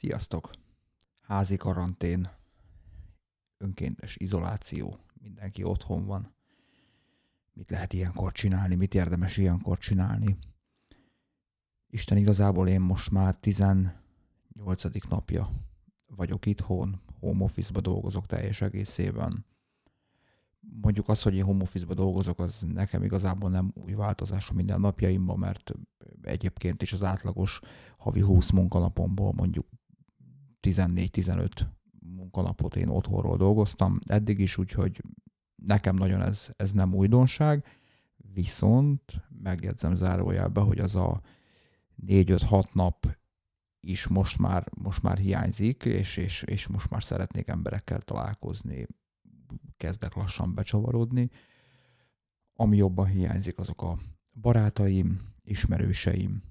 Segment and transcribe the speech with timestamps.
[0.00, 0.50] Sziasztok!
[1.20, 2.30] Házi karantén,
[3.56, 6.34] önkéntes izoláció, mindenki otthon van.
[7.52, 10.38] Mit lehet ilyenkor csinálni, mit érdemes ilyenkor csinálni?
[11.86, 13.92] Isten igazából én most már 18.
[15.08, 15.50] napja
[16.06, 19.46] vagyok itthon, home office-ba dolgozok teljes egészében.
[20.60, 24.80] Mondjuk az, hogy én home office-ba dolgozok, az nekem igazából nem új változás a minden
[24.80, 25.72] napjaimban, mert
[26.22, 27.60] egyébként is az átlagos
[27.96, 29.66] havi 20 munkalapomból mondjuk
[30.62, 31.50] 14-15
[32.00, 35.02] munkalapot én otthonról dolgoztam eddig is, úgyhogy
[35.54, 37.64] nekem nagyon ez, ez nem újdonság,
[38.32, 41.20] viszont megjegyzem zárójelbe, hogy az a
[42.06, 43.18] 4-5-6 nap
[43.80, 48.86] is most már, most már hiányzik, és, és, és most már szeretnék emberekkel találkozni,
[49.76, 51.30] kezdek lassan becsavarodni.
[52.54, 53.98] Ami jobban hiányzik, azok a
[54.40, 56.42] barátaim, ismerőseim.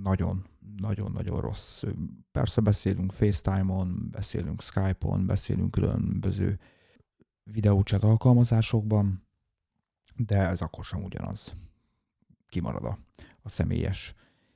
[0.00, 0.46] Nagyon,
[0.76, 1.82] nagyon-nagyon rossz.
[2.30, 6.58] Persze beszélünk FaceTime-on, beszélünk Skype-on, beszélünk különböző
[7.42, 9.26] videóchat alkalmazásokban,
[10.16, 11.54] de ez akkor sem ugyanaz.
[12.48, 12.98] Kimarad a,
[13.42, 14.14] a személyes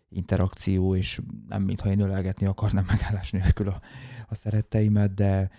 [0.09, 3.81] interakció, és nem mintha én ölelgetni akarnám megállás nélkül a,
[4.29, 5.51] a szeretteimet, de,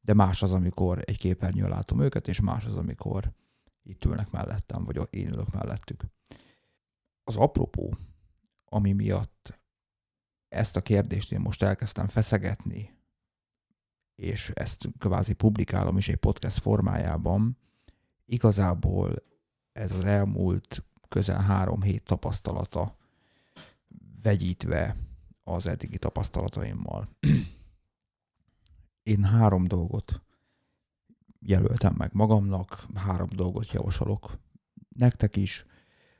[0.00, 3.32] de más az, amikor egy képernyőn látom őket, és más az, amikor
[3.82, 6.04] itt ülnek mellettem, vagy én ülök mellettük.
[7.24, 7.96] Az apropó,
[8.68, 9.58] ami miatt
[10.48, 12.94] ezt a kérdést én most elkezdtem feszegetni,
[14.14, 17.58] és ezt kvázi publikálom is egy podcast formájában,
[18.24, 19.22] igazából
[19.72, 22.96] ez az elmúlt közel három hét tapasztalata
[24.22, 24.96] vegyítve
[25.44, 27.08] az eddigi tapasztalataimmal.
[29.02, 30.22] Én három dolgot
[31.40, 34.38] jelöltem meg magamnak, három dolgot javasolok
[34.88, 35.64] nektek is.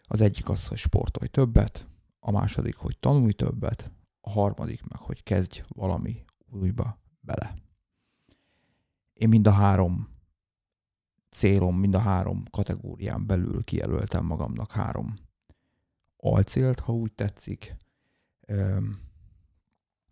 [0.02, 1.86] Az egyik az, hogy sportolj többet,
[2.26, 7.54] a második, hogy tanulj többet, a harmadik meg, hogy kezdj valami újba bele.
[9.12, 10.08] Én mind a három
[11.30, 15.14] célom, mind a három kategórián belül kijelöltem magamnak három
[16.16, 17.76] alcélt, ha úgy tetszik.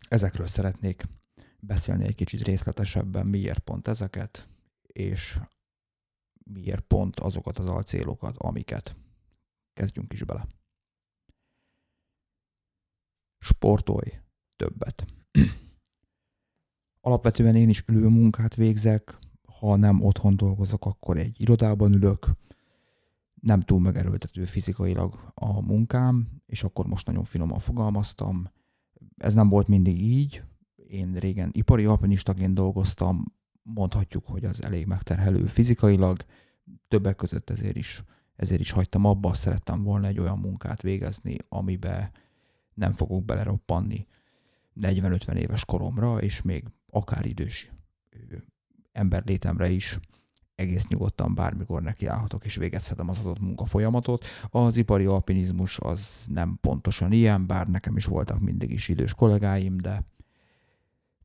[0.09, 1.03] Ezekről szeretnék
[1.59, 4.49] beszélni egy kicsit részletesebben, miért pont ezeket,
[4.83, 5.39] és
[6.43, 8.95] miért pont azokat az alcélokat, amiket.
[9.73, 10.47] Kezdjünk is bele.
[13.45, 14.19] Sportolj
[14.55, 15.05] többet.
[17.01, 19.17] Alapvetően én is ülő munkát végzek,
[19.59, 22.29] ha nem otthon dolgozok, akkor egy irodában ülök,
[23.41, 28.49] nem túl megerőltető fizikailag a munkám, és akkor most nagyon finoman fogalmaztam.
[29.17, 30.43] Ez nem volt mindig így.
[30.75, 36.25] Én régen ipari alpinistaként dolgoztam, mondhatjuk, hogy az elég megterhelő fizikailag,
[36.87, 38.03] többek között ezért is,
[38.35, 42.11] ezért is hagytam abba, szerettem volna egy olyan munkát végezni, amibe
[42.75, 44.07] nem fogok beleroppanni
[44.81, 47.71] 40-50 éves koromra, és még akár idős
[48.91, 49.99] ember létemre is
[50.55, 54.25] egész nyugodtan bármikor nekiállhatok és végezhetem az adott munkafolyamatot.
[54.49, 59.77] Az ipari alpinizmus az nem pontosan ilyen, bár nekem is voltak mindig is idős kollégáim,
[59.77, 60.05] de,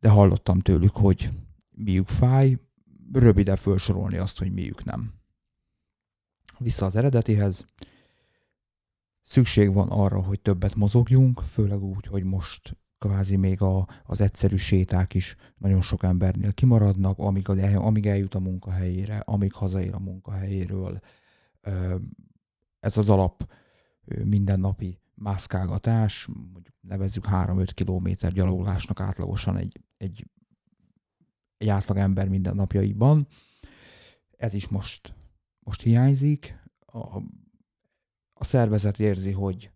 [0.01, 1.31] de hallottam tőlük, hogy
[1.71, 2.59] miük fáj,
[3.13, 5.13] röviden felsorolni azt, hogy miük nem.
[6.59, 7.67] Vissza az eredetihez.
[9.23, 14.57] Szükség van arra, hogy többet mozogjunk, főleg úgy, hogy most kvázi még a, az egyszerű
[14.57, 21.01] séták is nagyon sok embernél kimaradnak, amíg, amíg eljut a munkahelyére, amíg hazaér a munkahelyéről.
[22.81, 23.51] Ez az alap
[24.25, 30.27] mindennapi mászkálgatás, mondjuk nevezzük 3-5 kilométer gyaloglásnak átlagosan egy, egy,
[31.57, 33.27] egy átlag ember minden napjaiban.
[34.37, 35.15] Ez is most,
[35.59, 36.59] most hiányzik.
[36.87, 37.23] A,
[38.41, 39.71] a szervezet érzi, hogy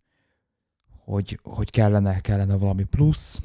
[1.04, 3.40] hogy, hogy kellene, kellene valami plusz.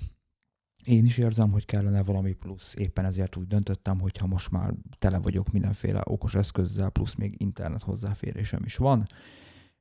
[0.84, 2.76] Én is érzem, hogy kellene valami plusz.
[2.76, 7.36] Éppen ezért úgy döntöttem, hogy ha most már tele vagyok mindenféle okos eszközzel, plusz még
[7.38, 9.08] internet hozzáférésem is van,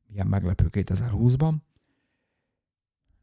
[0.09, 1.54] ilyen meglepő 2020-ban,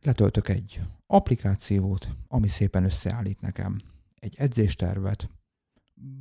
[0.02, 3.82] letöltök egy applikációt, ami szépen összeállít nekem
[4.20, 5.30] egy edzéstervet.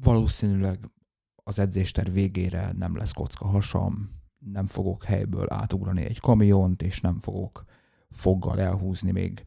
[0.00, 0.90] Valószínűleg
[1.34, 7.20] az edzésterv végére nem lesz kocka hasam, nem fogok helyből átugrani egy kamiont, és nem
[7.20, 7.64] fogok
[8.11, 9.44] foggal elhúzni még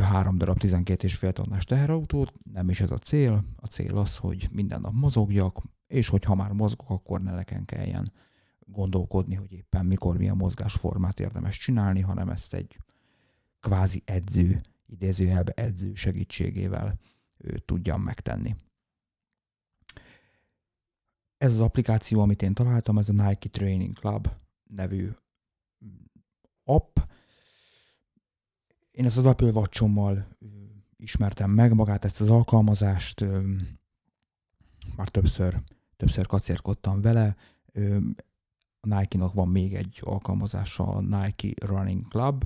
[0.00, 3.44] három darab 12 és fél tonnás teherautót, nem is ez a cél.
[3.56, 7.64] A cél az, hogy minden nap mozogjak, és hogy ha már mozgok, akkor ne nekem
[7.64, 8.12] kelljen
[8.58, 12.78] gondolkodni, hogy éppen mikor milyen mozgásformát érdemes csinálni, hanem ezt egy
[13.60, 16.98] kvázi edző, idézőjelbe edző segítségével
[17.38, 18.56] ő, tudjam megtenni.
[21.36, 24.28] Ez az applikáció, amit én találtam, ez a Nike Training Club
[24.64, 25.10] nevű
[26.64, 26.98] app,
[28.90, 29.84] én ezt az Apple watch
[30.96, 33.24] ismertem meg magát ezt az alkalmazást,
[34.96, 35.62] már többször,
[35.96, 37.36] többször kacérkodtam vele.
[38.80, 42.44] A Nike-nak van még egy alkalmazása, a Nike Running Club,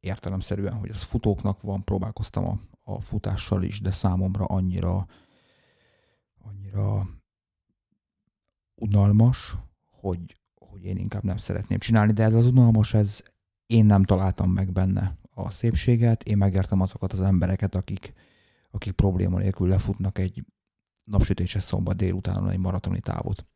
[0.00, 2.58] értelemszerűen, hogy az futóknak van, próbálkoztam a,
[2.92, 5.06] a futással is, de számomra annyira
[6.42, 7.08] annyira
[8.76, 9.56] unalmas,
[9.90, 13.22] hogy, hogy én inkább nem szeretném csinálni, de ez az unalmas, ez
[13.66, 18.12] én nem találtam meg benne a szépséget, én megértem azokat az embereket, akik,
[18.70, 20.44] akik probléma nélkül lefutnak egy
[21.04, 23.46] napsütéses szombat délután egy maratoni távot.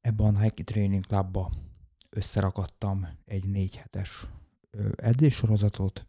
[0.00, 1.52] Ebben a Nike Training Clubba
[2.10, 4.26] összerakadtam egy négy hetes
[4.96, 6.06] edzéssorozatot,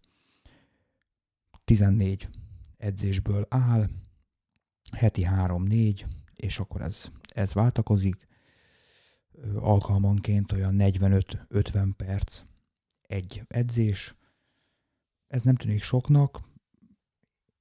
[1.63, 2.29] 14
[2.77, 3.89] edzésből áll,
[4.97, 6.05] heti 3-4,
[6.35, 8.27] és akkor ez, ez váltakozik.
[9.55, 12.43] Alkalmanként olyan 45-50 perc
[13.01, 14.15] egy edzés.
[15.27, 16.49] Ez nem tűnik soknak.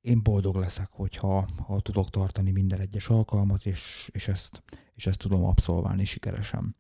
[0.01, 4.63] Én boldog leszek, hogyha ha tudok tartani minden egyes alkalmat, és, és, ezt,
[4.95, 6.77] és ezt tudom abszolválni sikeresen.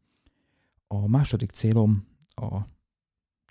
[0.87, 2.61] A második célom a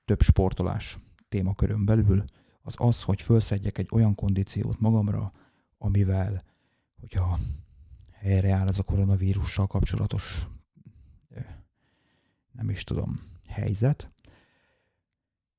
[0.06, 1.00] több sportolás
[1.30, 2.24] témakörön belül
[2.62, 5.31] az az, hogy felszedjek egy olyan kondíciót magamra,
[5.77, 6.44] amivel,
[7.00, 7.39] hogyha
[8.19, 10.48] helyreáll ez a koronavírussal kapcsolatos,
[12.51, 14.12] nem is tudom, helyzet,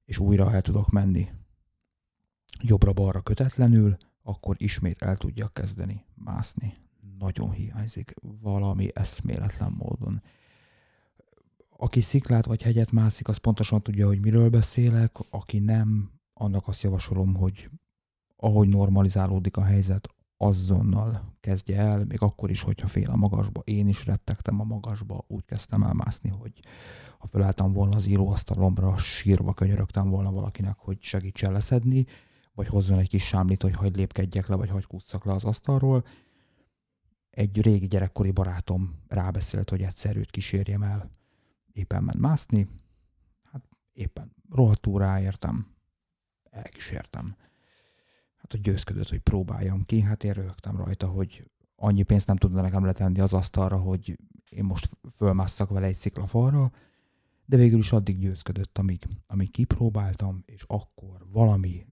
[0.04, 1.28] és újra el tudok menni
[2.62, 6.76] jobbra-balra kötetlenül, akkor ismét el tudjak kezdeni mászni.
[7.18, 10.22] Nagyon hiányzik valami eszméletlen módon.
[11.76, 16.82] Aki sziklát vagy hegyet mászik, az pontosan tudja, hogy miről beszélek, aki nem, annak azt
[16.82, 17.70] javasolom, hogy
[18.36, 20.08] ahogy normalizálódik a helyzet,
[20.42, 23.60] azonnal kezdje el, még akkor is, hogyha fél a magasba.
[23.64, 26.60] Én is rettegtem a magasba, úgy kezdtem el mászni, hogy
[27.18, 32.06] ha felálltam volna az íróasztalomra, sírva könyörögtem volna valakinek, hogy segítsen leszedni,
[32.54, 36.04] vagy hozzon egy kis sámlit, hogy hagy lépkedjek le, vagy hagy kusszak le az asztalról.
[37.30, 41.10] Egy régi gyerekkori barátom rábeszélt, hogy egyszer őt kísérjem el.
[41.72, 42.68] Éppen ment mászni,
[43.52, 45.66] hát éppen rohadtul ráértem,
[46.50, 47.36] elkísértem
[48.50, 50.00] hát hogy győzködött, hogy próbáljam ki.
[50.00, 54.18] Hát én rögtem rajta, hogy annyi pénzt nem tudna nekem letenni az asztalra, hogy
[54.48, 56.72] én most fölmásszak vele egy sziklafalra,
[57.44, 61.86] de végül is addig győzködött, amíg, amíg kipróbáltam, és akkor valami,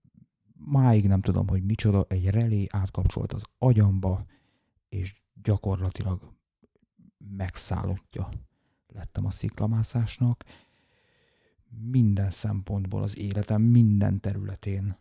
[0.54, 4.24] máig nem tudom, hogy micsoda, egy relé átkapcsolt az agyamba,
[4.88, 6.34] és gyakorlatilag
[7.36, 8.28] megszállottja
[8.86, 10.44] lettem a sziklamászásnak.
[11.90, 14.96] Minden szempontból az életem minden területén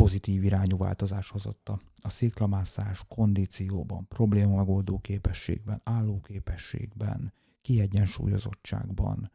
[0.00, 7.32] pozitív irányú változás hozott a, sziklamászás kondícióban, problémamegoldó képességben, állóképességben,
[7.62, 9.30] kiegyensúlyozottságban.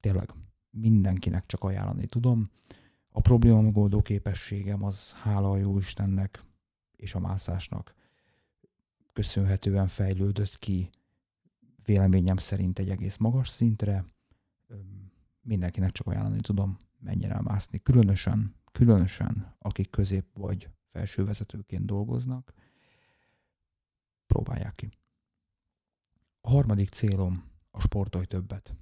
[0.00, 0.32] Tényleg
[0.70, 2.50] mindenkinek csak ajánlani tudom.
[3.10, 6.44] A probléma megoldó képességem az hála a jó Istennek
[6.96, 7.94] és a mászásnak
[9.12, 10.90] köszönhetően fejlődött ki
[11.84, 14.04] véleményem szerint egy egész magas szintre.
[15.40, 17.78] Mindenkinek csak ajánlani tudom, mennyire elmászni.
[17.82, 22.52] Különösen különösen akik közép vagy felső vezetőként dolgoznak,
[24.26, 24.88] próbálják ki.
[26.40, 28.74] A harmadik célom a sportolj többet.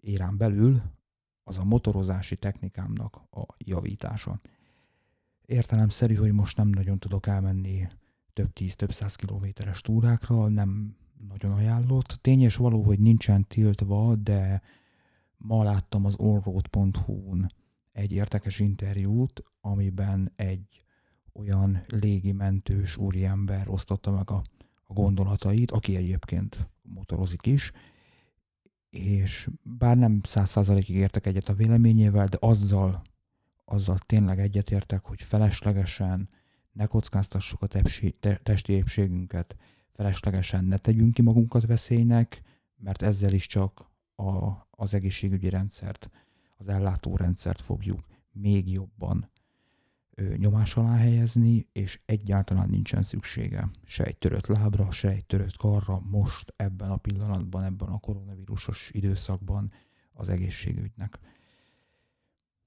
[0.00, 0.82] Érán belül
[1.42, 4.40] az a motorozási technikámnak a javítása.
[5.46, 7.88] Értelemszerű, hogy most nem nagyon tudok elmenni
[8.32, 10.96] több tíz, több száz kilométeres túrákra, nem
[11.28, 12.18] nagyon ajánlott.
[12.20, 14.62] Tény és való, hogy nincsen tiltva, de
[15.36, 17.52] ma láttam az onroad.hu-n
[17.92, 20.84] egy érdekes interjút, amiben egy
[21.32, 24.42] olyan légimentős úriember osztotta meg a,
[24.84, 27.72] a gondolatait, aki egyébként motorozik is,
[28.90, 33.02] és bár nem száz százalékig értek egyet a véleményével, de azzal,
[33.64, 36.28] azzal tényleg egyetértek, hogy feleslegesen
[36.72, 39.56] ne kockáztassuk a tepsi, te, testi épségünket,
[39.92, 42.42] feleslegesen ne tegyünk ki magunkat veszélynek,
[42.76, 46.10] mert ezzel is csak a, az egészségügyi rendszert
[46.62, 48.00] az ellátórendszert fogjuk
[48.32, 49.30] még jobban
[50.36, 56.00] nyomás alá helyezni, és egyáltalán nincsen szüksége se egy törött lábra, se egy törött karra
[56.00, 59.72] most, ebben a pillanatban, ebben a koronavírusos időszakban
[60.12, 61.18] az egészségügynek.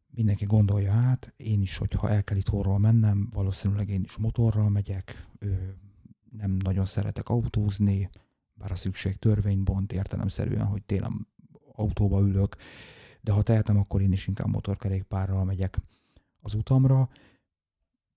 [0.08, 5.28] Mindenki gondolja át, én is, hogyha el kell itthonról mennem, valószínűleg én is motorral megyek,
[6.30, 8.10] nem nagyon szeretek autózni,
[8.54, 11.28] bár a szükség törvénybont értelemszerűen, hogy télen
[11.74, 12.56] autóba ülök,
[13.26, 15.78] de ha tehetem, akkor én is inkább motorkerékpárral megyek
[16.42, 17.10] az utamra,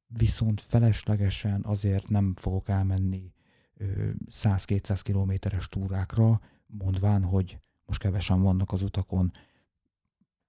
[0.06, 3.32] viszont feleslegesen azért nem fogok elmenni
[4.30, 9.32] 100-200 kilométeres túrákra, mondván, hogy most kevesen vannak az utakon,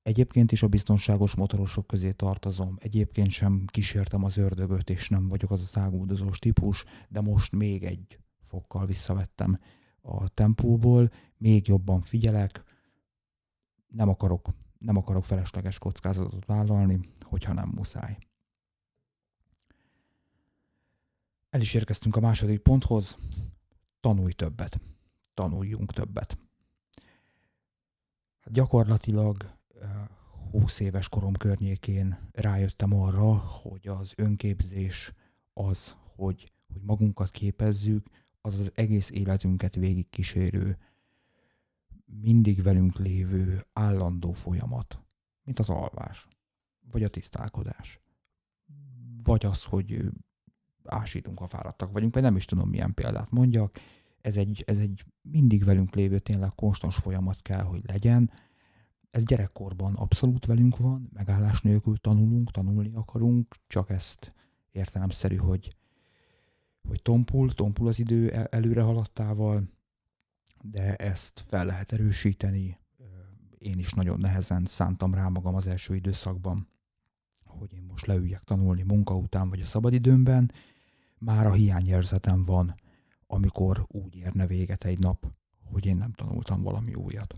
[0.01, 5.51] Egyébként is a biztonságos motorosok közé tartozom, egyébként sem kísértem az ördögöt, és nem vagyok
[5.51, 9.59] az a szágúdozós típus, de most még egy fokkal visszavettem
[10.01, 12.63] a tempóból, még jobban figyelek,
[13.89, 18.17] nem akarok, nem akarok felesleges kockázatot vállalni, hogyha nem muszáj.
[21.49, 23.17] El is érkeztünk a második ponthoz.
[23.99, 24.79] Tanulj többet.
[25.33, 26.37] Tanuljunk többet.
[28.39, 29.57] Hát gyakorlatilag
[30.51, 35.13] 20 éves korom környékén rájöttem arra, hogy az önképzés
[35.53, 38.07] az, hogy, hogy magunkat képezzük,
[38.41, 40.77] az az egész életünket végigkísérő,
[42.21, 45.03] mindig velünk lévő állandó folyamat,
[45.43, 46.27] mint az alvás,
[46.91, 47.99] vagy a tisztálkodás,
[49.23, 50.09] vagy az, hogy
[50.83, 53.79] ásítunk, ha fáradtak vagyunk, vagy nem is tudom, milyen példát mondjak.
[54.21, 58.31] Ez egy, ez egy mindig velünk lévő, tényleg konstans folyamat kell, hogy legyen.
[59.11, 64.33] Ez gyerekkorban abszolút velünk van, megállás nélkül tanulunk, tanulni akarunk, csak ezt
[64.71, 65.75] értelemszerű, hogy,
[66.87, 69.63] hogy tompul, tompul az idő előre haladtával,
[70.61, 72.79] de ezt fel lehet erősíteni.
[73.57, 76.67] Én is nagyon nehezen szántam rá magam az első időszakban,
[77.45, 80.51] hogy én most leüljek tanulni munka után vagy a szabadidőmben,
[81.17, 82.75] már a hiányérzetem van,
[83.27, 85.25] amikor úgy érne véget egy nap,
[85.63, 87.35] hogy én nem tanultam valami újat.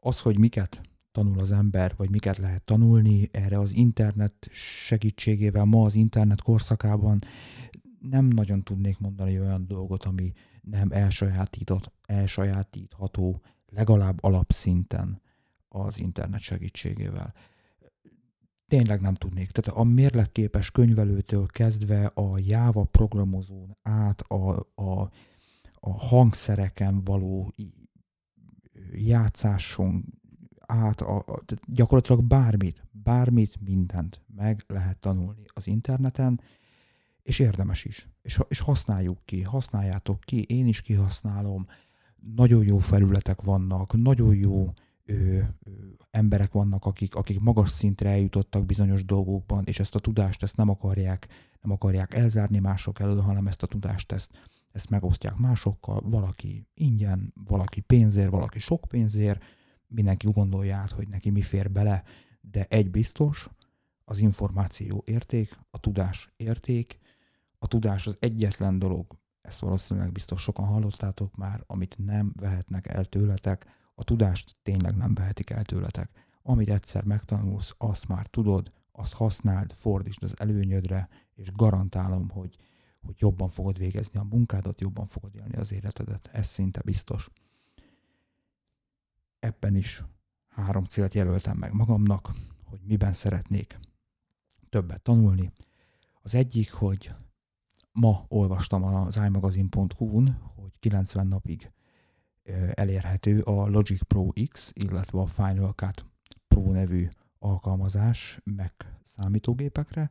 [0.00, 0.80] Az, hogy miket
[1.12, 7.18] tanul az ember, vagy miket lehet tanulni, erre az internet segítségével, ma az internet korszakában
[8.00, 15.20] nem nagyon tudnék mondani olyan dolgot, ami nem elsajátított, elsajátítható legalább alapszinten
[15.68, 17.34] az internet segítségével
[18.68, 19.50] tényleg nem tudnék.
[19.50, 25.10] Tehát a mérlegképes könyvelőtől kezdve a Java programozón át a, a,
[25.74, 27.54] a hangszereken való
[28.92, 30.04] játszáson
[30.66, 36.40] át, a, a, gyakorlatilag bármit, bármit, mindent meg lehet tanulni az interneten,
[37.28, 38.08] és érdemes is.
[38.22, 41.66] És, és használjuk ki, használjátok ki, én is kihasználom,
[42.34, 44.72] nagyon jó felületek vannak, nagyon jó
[45.04, 45.42] ö, ö,
[46.10, 50.68] emberek vannak, akik, akik magas szintre eljutottak bizonyos dolgokban, és ezt a tudást ezt nem
[50.68, 51.28] akarják,
[51.60, 54.30] nem akarják elzárni mások elől, hanem ezt a tudást ezt,
[54.72, 59.42] ezt megosztják másokkal, valaki ingyen, valaki pénzért, valaki sok pénzért,
[59.86, 62.02] mindenki gondolja át, hogy neki mi fér bele,
[62.40, 63.48] de egy biztos,
[64.04, 66.98] az információ érték, a tudás érték,
[67.58, 73.04] a tudás az egyetlen dolog, ezt valószínűleg biztos sokan hallottátok már, amit nem vehetnek el
[73.04, 76.26] tőletek, a tudást tényleg nem vehetik el tőletek.
[76.42, 82.56] Amit egyszer megtanulsz, azt már tudod, azt használd, fordítsd az előnyödre, és garantálom, hogy,
[83.00, 86.28] hogy jobban fogod végezni a munkádat, jobban fogod élni az életedet.
[86.32, 87.30] Ez szinte biztos.
[89.38, 90.04] Ebben is
[90.48, 92.32] három célt jelöltem meg magamnak,
[92.64, 93.78] hogy miben szeretnék
[94.68, 95.52] többet tanulni.
[96.22, 97.14] Az egyik, hogy
[98.00, 101.70] ma olvastam az imagazin.hu-n, hogy 90 napig
[102.74, 106.06] elérhető a Logic Pro X, illetve a Final Cut
[106.48, 110.10] Pro nevű alkalmazás Mac számítógépekre.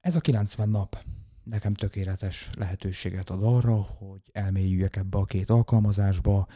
[0.00, 1.04] Ez a 90 nap
[1.44, 6.46] nekem tökéletes lehetőséget ad arra, hogy elmélyüljek ebbe a két alkalmazásba.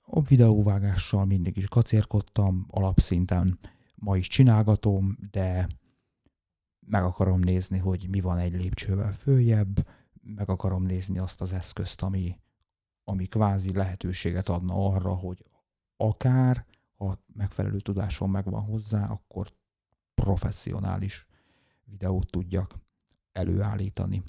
[0.00, 3.58] A videóvágással mindig is kacérkodtam, alapszinten
[3.94, 5.68] ma is csinálgatom, de
[6.86, 9.88] meg akarom nézni, hogy mi van egy lépcsővel följebb,
[10.22, 12.40] meg akarom nézni azt az eszközt, ami,
[13.04, 15.44] ami kvázi lehetőséget adna arra, hogy
[15.96, 16.66] akár,
[16.96, 19.52] ha megfelelő tudásom megvan hozzá, akkor
[20.14, 21.26] professzionális
[21.84, 22.74] videót tudjak
[23.32, 24.22] előállítani.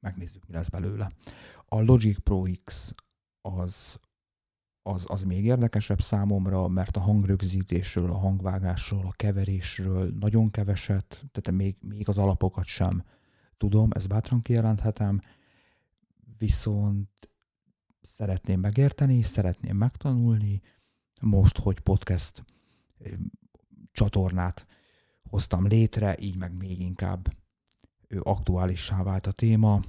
[0.00, 1.10] Megnézzük, mi lesz belőle.
[1.64, 2.94] A Logic Pro X
[3.40, 4.00] az,
[4.82, 11.60] az, az még érdekesebb számomra, mert a hangrögzítésről, a hangvágásról, a keverésről nagyon keveset, tehát
[11.60, 13.04] még, még az alapokat sem
[13.56, 15.20] tudom, ezt bátran kijelenthetem,
[16.38, 17.08] viszont
[18.00, 20.60] szeretném megérteni, szeretném megtanulni.
[21.20, 22.44] Most, hogy podcast
[23.92, 24.66] csatornát
[25.22, 27.34] hoztam létre, így meg még inkább
[28.18, 29.80] aktuálissá vált a téma.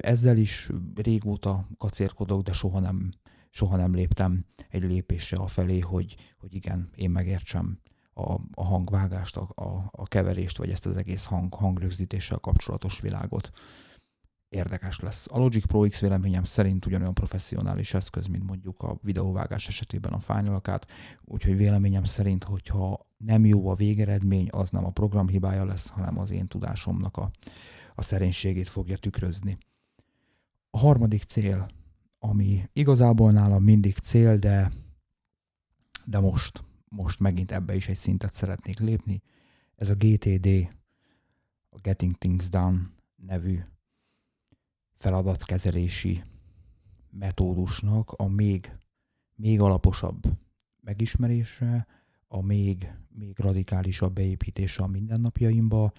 [0.00, 3.10] Ezzel is régóta kacérkodok, de soha nem,
[3.56, 7.80] soha nem léptem egy lépésre a felé, hogy, hogy igen, én megértsem
[8.14, 13.50] a, a hangvágást, a, a, a keverést, vagy ezt az egész hang, hangrögzítéssel kapcsolatos világot
[14.48, 15.26] érdekes lesz.
[15.30, 20.18] A Logic Pro X véleményem szerint ugyanolyan professzionális eszköz, mint mondjuk a videóvágás esetében a
[20.18, 20.86] Final Cut,
[21.24, 26.18] úgyhogy véleményem szerint, hogyha nem jó a végeredmény, az nem a program hibája lesz, hanem
[26.18, 27.30] az én tudásomnak a,
[27.94, 29.58] a szerénységét fogja tükrözni.
[30.70, 31.66] A harmadik cél,
[32.28, 34.72] ami igazából nálam mindig cél, de
[36.06, 39.22] de most, most megint ebbe is egy szintet szeretnék lépni.
[39.76, 40.46] Ez a GTD,
[41.70, 43.58] a Getting Things Done nevű
[44.92, 46.22] feladatkezelési
[47.10, 48.76] metódusnak a még,
[49.34, 50.22] még alaposabb
[50.80, 51.86] megismerése,
[52.28, 55.92] a még, még radikálisabb beépítése a mindennapjaimba.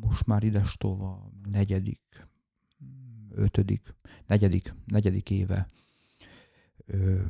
[0.00, 2.28] Most már idestova negyedik,
[3.34, 3.94] ötödik,
[4.26, 5.68] negyedik, negyedik éve
[6.86, 7.20] ö,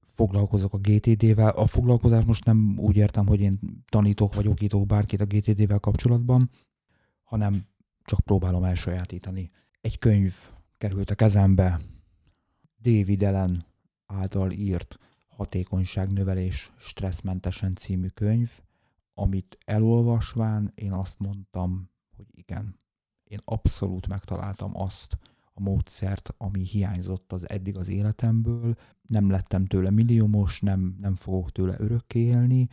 [0.00, 1.48] foglalkozok a GTD-vel.
[1.48, 3.58] A foglalkozás most nem úgy értem, hogy én
[3.88, 6.50] tanítok vagy okítok bárkit a GTD-vel kapcsolatban,
[7.22, 7.66] hanem
[8.04, 9.48] csak próbálom elsajátítani.
[9.80, 10.34] Egy könyv
[10.78, 11.80] került a kezembe,
[12.80, 13.66] David Ellen
[14.06, 18.50] által írt Hatékonyságnövelés stresszmentesen című könyv,
[19.14, 22.78] amit elolvasván én azt mondtam, hogy igen,
[23.28, 25.18] én abszolút megtaláltam azt
[25.54, 28.76] a módszert, ami hiányzott az eddig az életemből.
[29.02, 32.68] Nem lettem tőle milliómos, nem, nem fogok tőle örökké élni,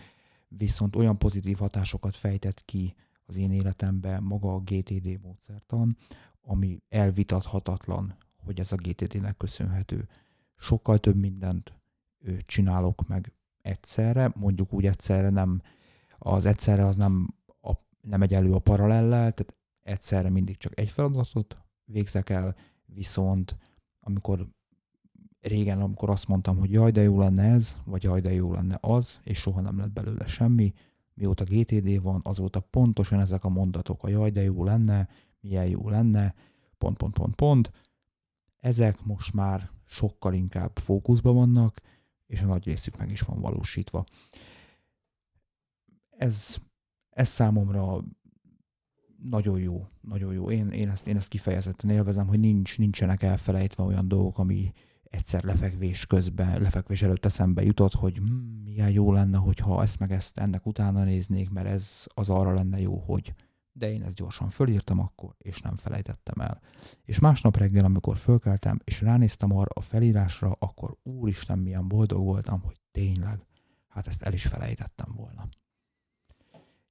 [0.48, 2.96] viszont olyan pozitív hatásokat fejtett ki
[3.26, 5.98] az én életembe maga a GTD módszertan,
[6.42, 10.08] ami elvitathatatlan, hogy ez a GTD-nek köszönhető.
[10.56, 11.74] Sokkal több mindent
[12.46, 15.62] csinálok meg egyszerre, mondjuk úgy egyszerre nem,
[16.18, 20.92] az egyszerre az nem, a, nem egy elő a paralellel, tehát egyszerre mindig csak egy
[20.92, 23.58] feladatot végzek el, viszont
[24.00, 24.48] amikor
[25.40, 28.78] régen, amikor azt mondtam, hogy jaj, de jó lenne ez, vagy jaj, de jó lenne
[28.82, 30.74] az, és soha nem lett belőle semmi,
[31.14, 35.10] mióta GTD van, azóta pontosan ezek a mondatok, a jaj, de jó lenne,
[35.40, 36.36] milyen jó lenne,
[36.78, 37.72] pont, pont, pont, pont,
[38.60, 41.82] ezek most már sokkal inkább fókuszban vannak,
[42.26, 44.06] és a nagy részük meg is van valósítva.
[46.10, 46.56] Ez,
[47.10, 48.04] ez számomra
[49.30, 50.52] nagyon jó, nagyon jó.
[50.52, 55.44] Én, én, ezt, én ezt kifejezetten élvezem, hogy nincs, nincsenek elfelejtve olyan dolgok, ami egyszer
[55.44, 58.24] lefekvés közben, lefekvés előtt eszembe jutott, hogy hm,
[58.64, 62.80] milyen jó lenne, hogyha ezt meg ezt ennek utána néznék, mert ez az arra lenne
[62.80, 63.34] jó, hogy
[63.76, 66.62] de én ezt gyorsan fölírtam akkor, és nem felejtettem el.
[67.04, 72.62] És másnap reggel, amikor fölkeltem, és ránéztem arra a felírásra, akkor úristen, milyen boldog voltam,
[72.62, 73.46] hogy tényleg,
[73.88, 75.48] hát ezt el is felejtettem volna.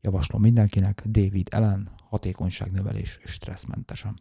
[0.05, 4.21] Javaslom mindenkinek David Ellen, hatékonyságnövelés stresszmentesen.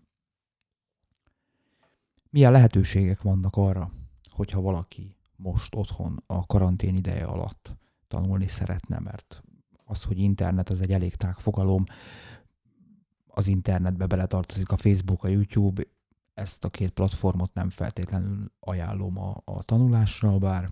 [2.30, 3.92] Milyen lehetőségek vannak arra,
[4.30, 7.76] hogyha valaki most otthon a karantén ideje alatt
[8.08, 9.44] tanulni szeretne, mert
[9.86, 11.84] az, hogy internet az egy elég tág fogalom,
[13.28, 15.84] az internetbe beletartozik a Facebook, a YouTube,
[16.34, 20.72] ezt a két platformot nem feltétlenül ajánlom a, a tanulásra, bár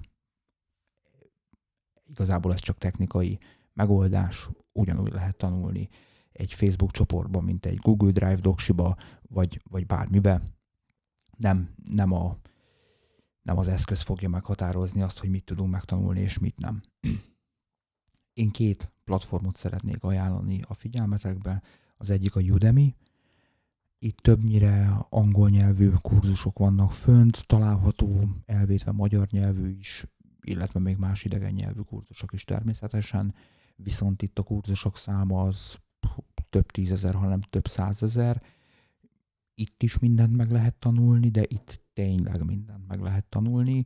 [2.06, 3.40] igazából ez csak technikai
[3.80, 5.90] megoldás, ugyanúgy lehet tanulni
[6.32, 10.42] egy Facebook csoportban, mint egy Google Drive doksiba, vagy, vagy bármibe.
[11.38, 12.38] Nem, nem, a,
[13.42, 16.82] nem az eszköz fogja meghatározni azt, hogy mit tudunk megtanulni, és mit nem.
[18.34, 21.62] Én két platformot szeretnék ajánlani a figyelmetekbe.
[21.98, 22.96] Az egyik a Udemy,
[24.00, 30.06] itt többnyire angol nyelvű kurzusok vannak fönt, található elvétve magyar nyelvű is,
[30.42, 33.34] illetve még más idegen nyelvű kurzusok is természetesen,
[33.84, 35.80] viszont itt a kurzusok száma az
[36.50, 38.42] több tízezer, hanem több százezer.
[39.54, 43.86] Itt is mindent meg lehet tanulni, de itt tényleg mindent meg lehet tanulni.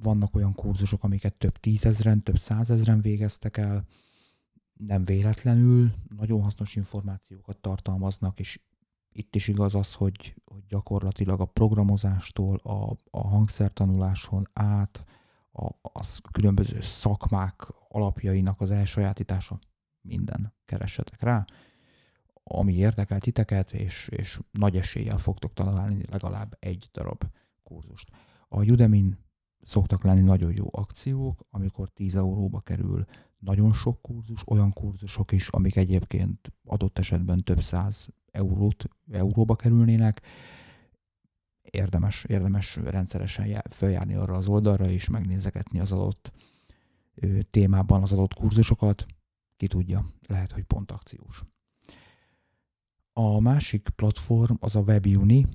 [0.00, 3.86] Vannak olyan kurzusok, amiket több tízezren, több százezren végeztek el,
[4.72, 8.60] nem véletlenül, nagyon hasznos információkat tartalmaznak, és
[9.12, 15.04] itt is igaz az, hogy, hogy gyakorlatilag a programozástól a, a hangszertanuláson át
[15.52, 17.66] a, a különböző szakmák
[17.98, 19.58] alapjainak az elsajátítása
[20.00, 21.44] minden keressetek rá,
[22.42, 27.24] ami érdekel titeket, és, és nagy eséllyel fogtok találni legalább egy darab
[27.62, 28.10] kurzust.
[28.48, 29.16] A udemy
[29.60, 33.04] szoktak lenni nagyon jó akciók, amikor 10 euróba kerül
[33.38, 40.22] nagyon sok kurzus, olyan kurzusok is, amik egyébként adott esetben több száz eurót, euróba kerülnének.
[41.70, 46.32] Érdemes, érdemes rendszeresen följárni arra az oldalra, és megnézegetni az adott
[47.50, 49.06] témában az adott kurzusokat.
[49.56, 51.44] Ki tudja, lehet, hogy pont akciós.
[53.12, 55.46] A másik platform az a WebUni.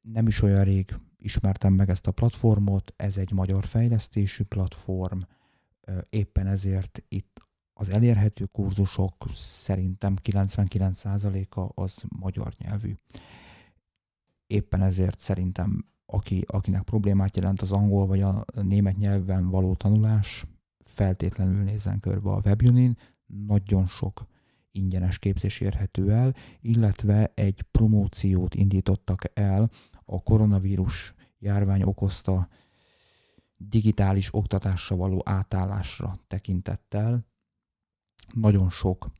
[0.00, 5.20] Nem is olyan rég ismertem meg ezt a platformot, ez egy magyar fejlesztésű platform,
[6.10, 7.40] éppen ezért itt
[7.72, 12.94] az elérhető kurzusok szerintem 99%-a az magyar nyelvű.
[14.46, 20.46] Éppen ezért szerintem, aki, akinek problémát jelent az angol vagy a német nyelven való tanulás,
[20.88, 22.96] feltétlenül nézzen körbe a WebUnin,
[23.26, 24.26] nagyon sok
[24.70, 29.70] ingyenes képzés érhető el, illetve egy promóciót indítottak el
[30.04, 32.48] a koronavírus járvány okozta
[33.56, 37.26] digitális oktatásra való átállásra tekintettel.
[38.34, 39.10] Nagyon sok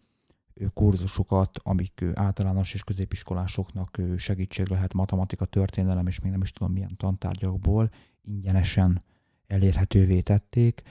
[0.75, 6.97] kurzusokat, amik általános és középiskolásoknak segítség lehet matematika, történelem, és még nem is tudom milyen
[6.97, 7.91] tantárgyakból
[8.23, 9.03] ingyenesen
[9.47, 10.83] elérhetővé tették.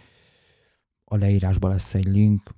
[1.10, 2.56] A leírásban lesz egy link,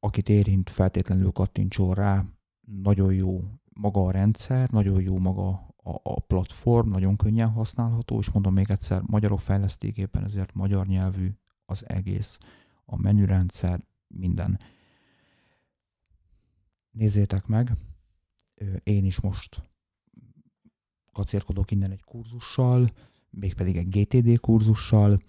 [0.00, 2.24] akit érint, feltétlenül kattintson rá.
[2.60, 8.30] Nagyon jó maga a rendszer, nagyon jó maga a, a platform, nagyon könnyen használható, és
[8.30, 11.30] mondom még egyszer, magyarok fejleszték éppen ezért magyar nyelvű
[11.66, 12.38] az egész,
[12.84, 14.60] a menürendszer, minden.
[16.90, 17.76] Nézzétek meg,
[18.82, 19.62] én is most
[21.12, 22.88] kacérkodok innen egy kurzussal,
[23.30, 25.22] mégpedig egy GTD kurzussal,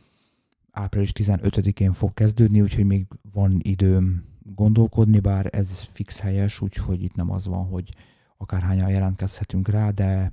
[0.73, 7.15] április 15-én fog kezdődni, úgyhogy még van időm gondolkodni, bár ez fix helyes, úgyhogy itt
[7.15, 7.95] nem az van, hogy
[8.37, 10.31] akárhányan jelentkezhetünk rá, de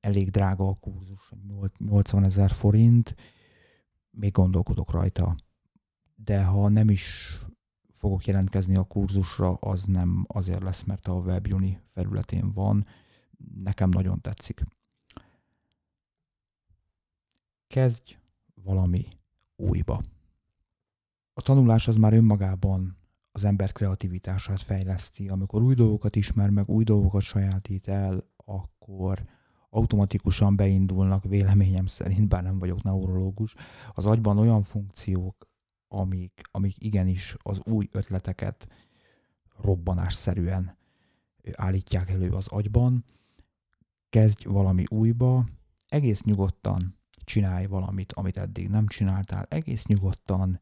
[0.00, 1.32] elég drága a kurzus,
[1.78, 3.14] 80 ezer forint,
[4.10, 5.36] még gondolkodok rajta.
[6.14, 7.38] De ha nem is
[7.92, 12.86] fogok jelentkezni a kurzusra, az nem azért lesz, mert a WebUni felületén van.
[13.62, 14.64] Nekem nagyon tetszik.
[17.66, 18.16] Kezdj
[18.54, 19.19] valami
[19.60, 20.02] újba.
[21.32, 22.98] A tanulás az már önmagában
[23.32, 25.28] az ember kreativitását fejleszti.
[25.28, 29.24] Amikor új dolgokat ismer meg, új dolgokat sajátít el, akkor
[29.70, 33.54] automatikusan beindulnak véleményem szerint, bár nem vagyok neurológus,
[33.92, 35.48] az agyban olyan funkciók,
[35.88, 38.68] amik, amik igenis az új ötleteket
[39.60, 40.76] robbanásszerűen
[41.52, 43.04] állítják elő az agyban.
[44.08, 45.44] Kezdj valami újba,
[45.88, 46.99] egész nyugodtan
[47.30, 50.60] csinálj valamit, amit eddig nem csináltál, egész nyugodtan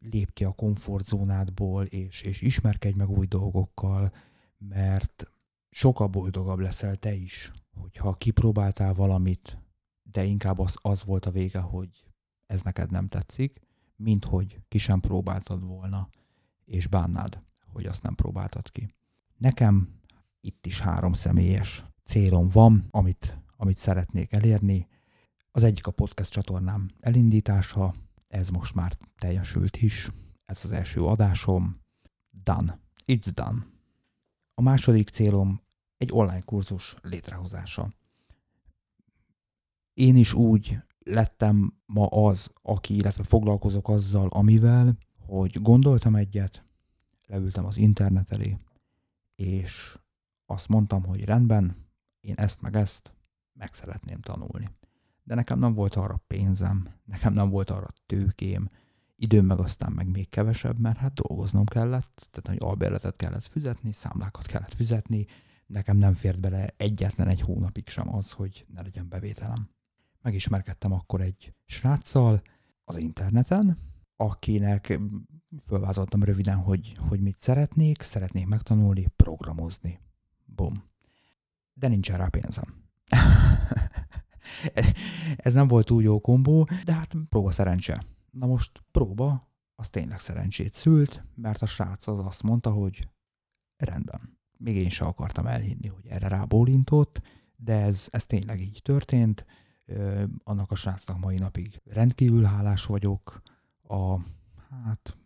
[0.00, 4.12] lép ki a komfortzónádból, és, és ismerkedj meg új dolgokkal,
[4.58, 5.32] mert
[5.70, 9.58] sokkal boldogabb leszel te is, hogyha kipróbáltál valamit,
[10.02, 12.04] de inkább az, az volt a vége, hogy
[12.46, 13.60] ez neked nem tetszik,
[13.96, 16.08] mint hogy ki sem próbáltad volna,
[16.64, 18.94] és bánnád, hogy azt nem próbáltad ki.
[19.36, 20.00] Nekem
[20.40, 24.88] itt is három személyes célom van, amit, amit szeretnék elérni.
[25.52, 27.94] Az egyik a podcast csatornám elindítása,
[28.28, 30.10] ez most már teljesült is.
[30.44, 31.80] Ez az első adásom.
[32.30, 32.78] Done.
[33.06, 33.66] It's done.
[34.54, 35.60] A második célom
[35.96, 37.92] egy online kurzus létrehozása.
[39.94, 46.64] Én is úgy lettem ma az, aki, illetve foglalkozok azzal, amivel, hogy gondoltam egyet,
[47.26, 48.58] leültem az internet elé,
[49.34, 49.98] és
[50.46, 51.76] azt mondtam, hogy rendben,
[52.20, 53.14] én ezt meg ezt
[53.52, 54.78] meg szeretném tanulni
[55.30, 58.68] de nekem nem volt arra pénzem, nekem nem volt arra tőkém,
[59.16, 63.92] időm meg aztán meg még kevesebb, mert hát dolgoznom kellett, tehát hogy albérletet kellett fizetni,
[63.92, 65.26] számlákat kellett fizetni,
[65.66, 69.68] nekem nem fért bele egyetlen egy hónapig sem az, hogy ne legyen bevételem.
[70.22, 72.42] Megismerkedtem akkor egy sráccal
[72.84, 73.78] az interneten,
[74.16, 75.00] akinek
[75.62, 80.00] fölvázoltam röviden, hogy, hogy mit szeretnék, szeretnék megtanulni programozni.
[80.44, 80.82] Bum.
[81.74, 82.64] De nincsen rá pénzem.
[85.36, 88.04] Ez nem volt túl jó kombó, de hát próba szerencse.
[88.30, 93.08] Na most próba, az tényleg szerencsét szült, mert a srác az azt mondta, hogy
[93.76, 94.38] rendben.
[94.56, 97.20] Még én sem akartam elhinni, hogy erre rábólintott,
[97.56, 99.46] de ez, ez tényleg így történt.
[100.44, 103.42] Annak a srácnak mai napig rendkívül hálás vagyok.
[103.82, 104.16] A,
[104.70, 105.16] hát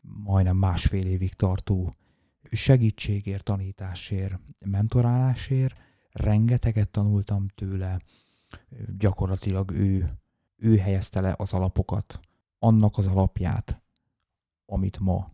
[0.00, 1.94] majdnem másfél évig tartó
[2.50, 5.76] segítségért, tanításért, mentorálásért.
[6.12, 8.00] Rengeteget tanultam tőle,
[8.98, 10.18] gyakorlatilag ő,
[10.56, 12.20] ő helyezte le az alapokat,
[12.58, 13.82] annak az alapját,
[14.66, 15.32] amit ma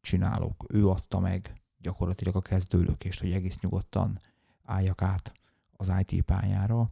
[0.00, 0.64] csinálok.
[0.68, 4.18] Ő adta meg gyakorlatilag a kezdőlökést, hogy egész nyugodtan
[4.62, 5.32] álljak át
[5.72, 6.90] az IT pályára.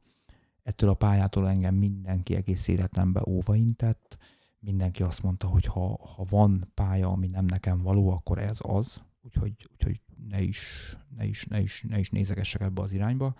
[0.62, 4.18] Ettől a pályától engem mindenki egész életemben óvaintett,
[4.58, 9.02] mindenki azt mondta, hogy ha, ha van pálya, ami nem nekem való, akkor ez az,
[9.22, 13.34] úgyhogy, úgyhogy ne, is, ne, is, ne, is, ne is nézegessek ebbe az irányba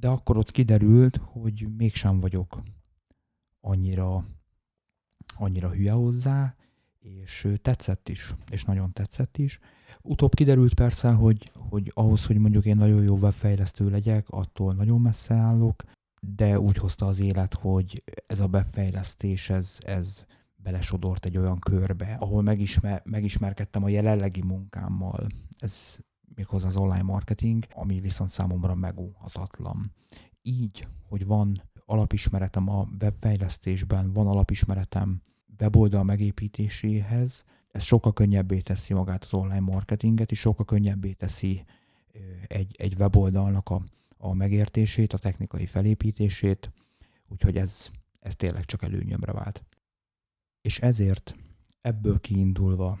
[0.00, 2.62] de akkor ott kiderült, hogy mégsem vagyok
[3.60, 4.24] annyira,
[5.36, 6.54] annyira hülye hozzá,
[6.98, 9.58] és tetszett is, és nagyon tetszett is.
[10.02, 15.00] Utóbb kiderült persze, hogy, hogy ahhoz, hogy mondjuk én nagyon jó webfejlesztő legyek, attól nagyon
[15.00, 15.82] messze állok,
[16.20, 20.24] de úgy hozta az élet, hogy ez a webfejlesztés, ez, ez
[20.56, 25.26] belesodort egy olyan körbe, ahol megismer, megismerkedtem a jelenlegi munkámmal.
[25.58, 25.98] Ez
[26.38, 29.92] méghozzá az online marketing, ami viszont számomra megúhatatlan.
[30.42, 35.22] Így, hogy van alapismeretem a webfejlesztésben, van alapismeretem
[35.60, 41.64] weboldal megépítéséhez, ez sokkal könnyebbé teszi magát az online marketinget, és sokkal könnyebbé teszi
[42.46, 43.82] egy, egy weboldalnak a,
[44.16, 46.72] a megértését, a technikai felépítését,
[47.28, 49.62] úgyhogy ez, ez tényleg csak előnyömre vált.
[50.60, 51.34] És ezért
[51.80, 52.98] ebből kiindulva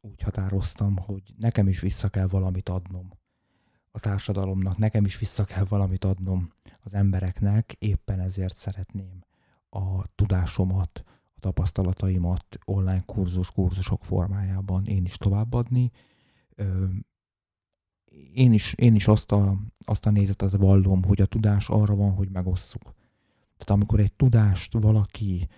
[0.00, 3.10] úgy határoztam, hogy nekem is vissza kell valamit adnom
[3.90, 9.24] a társadalomnak, nekem is vissza kell valamit adnom az embereknek, éppen ezért szeretném
[9.70, 15.90] a tudásomat, a tapasztalataimat online kurzus, kurzusok formájában én is továbbadni.
[18.34, 22.14] Én is, én is azt, a, azt a nézetet vallom, hogy a tudás arra van,
[22.14, 22.82] hogy megosszuk.
[23.56, 25.48] Tehát amikor egy tudást valaki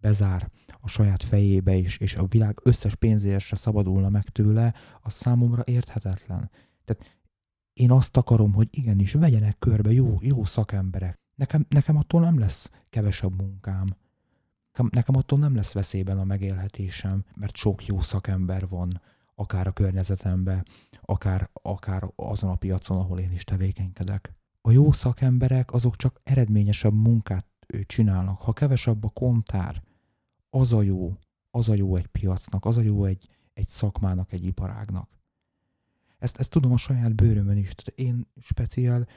[0.00, 5.12] bezár a saját fejébe is, és a világ összes pénzért se szabadulna meg tőle, az
[5.12, 6.50] számomra érthetetlen.
[6.84, 7.18] Tehát
[7.72, 11.18] én azt akarom, hogy igenis vegyenek körbe jó, jó szakemberek.
[11.34, 13.96] Nekem, nekem attól nem lesz kevesebb munkám.
[14.90, 19.00] Nekem attól nem lesz veszélyben a megélhetésem, mert sok jó szakember van,
[19.34, 20.66] akár a környezetemben,
[21.00, 24.34] akár, akár azon a piacon, ahol én is tevékenykedek.
[24.60, 27.46] A jó szakemberek azok csak eredményesebb munkát
[27.86, 28.40] csinálnak.
[28.40, 29.82] Ha kevesebb a kontár,
[30.50, 31.18] az a jó,
[31.50, 35.08] az a jó egy piacnak, az a jó egy, egy szakmának, egy iparágnak.
[36.18, 37.74] Ezt, ezt tudom a saját bőrömön is.
[37.74, 39.08] Tehát én speciál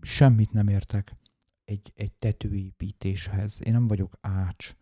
[0.00, 1.16] semmit nem értek
[1.64, 3.58] egy, egy tetőépítéshez.
[3.62, 4.76] Én nem vagyok ács.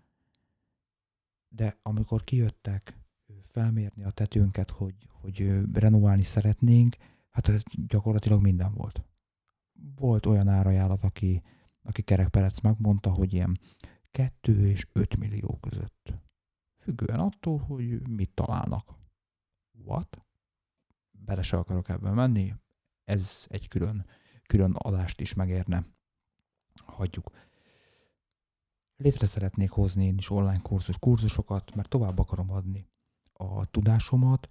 [1.48, 2.98] De amikor kijöttek
[3.42, 6.96] felmérni a tetőnket, hogy, hogy renoválni szeretnénk,
[7.30, 9.04] hát gyakorlatilag minden volt.
[9.96, 11.42] Volt olyan árajánlat, aki,
[11.82, 13.58] aki kerekperec megmondta, hogy ilyen
[14.10, 16.12] 2 és 5 millió között.
[16.76, 18.94] Függően attól, hogy mit találnak.
[19.84, 20.26] What?
[21.10, 22.54] Bele se akarok ebben menni.
[23.04, 24.06] Ez egy külön,
[24.46, 25.86] külön adást is megérne.
[26.84, 27.30] Hagyjuk.
[28.96, 32.88] Létre szeretnék hozni én is online kurzus, kurzusokat, mert tovább akarom adni
[33.32, 34.46] a tudásomat.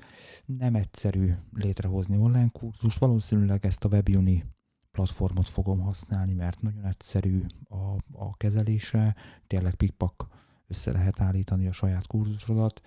[0.45, 4.56] Nem egyszerű létrehozni online kurzust, valószínűleg ezt a WebUni
[4.97, 9.15] platformot fogom használni, mert nagyon egyszerű a, a kezelése,
[9.47, 10.27] tényleg pikpak
[10.67, 12.81] össze lehet állítani a saját kurzusodat.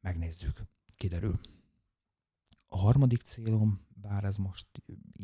[0.00, 0.62] Megnézzük,
[0.96, 1.40] kiderül.
[2.68, 4.66] A harmadik célom, bár ez most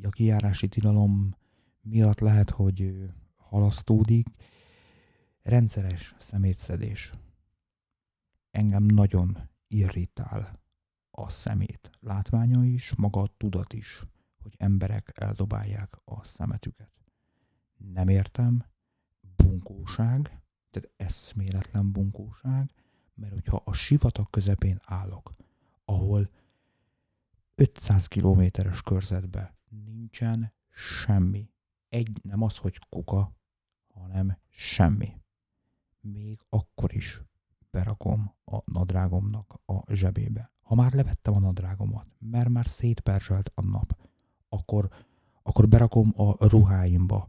[0.02, 1.34] a kijárási tilalom
[1.80, 4.26] miatt lehet, hogy halasztódik,
[5.42, 7.12] rendszeres szemétszedés.
[8.50, 10.60] Engem nagyon irritál
[11.10, 14.04] a szemét látványa is, maga a tudat is
[14.42, 16.90] hogy emberek eldobálják a szemetüket.
[17.76, 18.64] Nem értem,
[19.36, 22.72] bunkóság, tehát eszméletlen bunkóság,
[23.14, 25.34] mert hogyha a sivatag közepén állok,
[25.84, 26.30] ahol
[27.54, 31.50] 500 kilométeres körzetben nincsen semmi,
[31.88, 33.32] egy nem az, hogy kuka,
[33.94, 35.20] hanem semmi.
[36.00, 37.22] Még akkor is
[37.70, 40.52] berakom a nadrágomnak a zsebébe.
[40.60, 44.09] Ha már levettem a nadrágomat, mert már szétperzselt a nap,
[44.50, 44.88] akkor,
[45.42, 47.28] akkor berakom a ruháimba,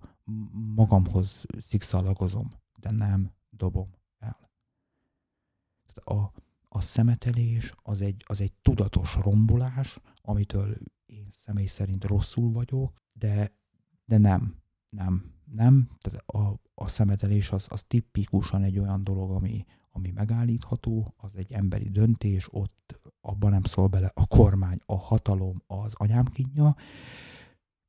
[0.75, 4.49] magamhoz szikszalagozom, de nem dobom el.
[5.93, 6.31] A,
[6.67, 13.53] a szemetelés az egy, az egy tudatos rombolás, amitől én személy szerint rosszul vagyok, de,
[14.05, 14.55] de nem,
[14.89, 15.89] nem, nem.
[15.99, 21.51] Tehát a, a szemetelés az, az tipikusan egy olyan dolog, ami, ami megállítható, az egy
[21.51, 26.75] emberi döntés, ott abban nem szól bele a kormány, a hatalom, az anyám kínja.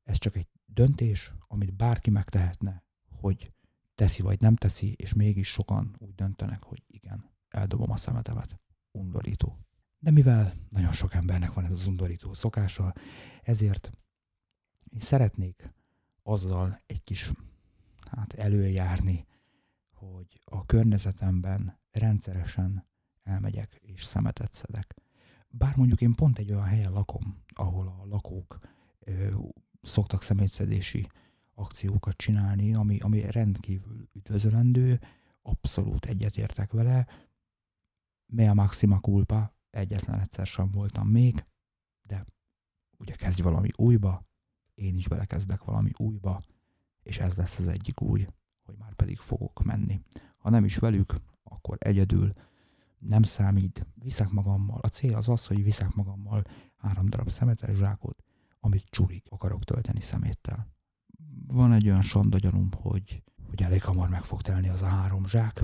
[0.03, 3.51] Ez csak egy döntés, amit bárki megtehetne, hogy
[3.95, 8.59] teszi vagy nem teszi, és mégis sokan úgy döntenek, hogy igen, eldobom a szemetemet.
[8.91, 9.57] Undorító.
[9.99, 12.93] De mivel nagyon sok embernek van ez az undorító szokása,
[13.43, 13.91] ezért
[14.89, 15.73] én szeretnék
[16.23, 17.31] azzal egy kis
[18.11, 19.25] hát előjárni,
[19.93, 22.87] hogy a környezetemben rendszeresen
[23.23, 24.95] elmegyek és szemetet szedek.
[25.57, 28.59] Bár mondjuk én pont egy olyan helyen lakom, ahol a lakók
[28.99, 29.35] ö,
[29.81, 31.07] szoktak szemétszedési
[31.53, 34.99] akciókat csinálni, ami, ami rendkívül üdvözölendő,
[35.41, 37.07] abszolút egyetértek vele.
[38.25, 41.45] Mea maxima culpa, egyetlen egyszer sem voltam még,
[42.01, 42.25] de
[42.97, 44.25] ugye kezdj valami újba,
[44.73, 46.41] én is belekezdek valami újba,
[47.03, 48.25] és ez lesz az egyik új,
[48.63, 50.01] hogy már pedig fogok menni.
[50.37, 52.33] Ha nem is velük, akkor egyedül,
[53.05, 54.79] nem számít, viszek magammal.
[54.81, 56.43] A cél az az, hogy viszek magammal
[56.77, 58.23] három darab szemetes zsákot,
[58.59, 60.67] amit csurig akarok tölteni szeméttel.
[61.47, 65.27] Van egy olyan sonda gyanúm, hogy, hogy elég hamar meg fog telni az a három
[65.27, 65.61] zsák.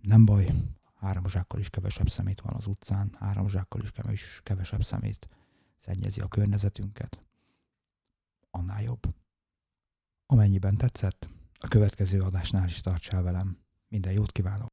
[0.00, 0.52] Nem baj,
[0.94, 5.26] három zsákkal is kevesebb szemét van az utcán, három zsákkal is kevesebb szemét
[5.76, 7.24] szennyezi a környezetünket.
[8.50, 9.14] Annál jobb.
[10.26, 13.58] Amennyiben tetszett, a következő adásnál is tartsál velem.
[13.88, 14.68] Minden jót kívánok!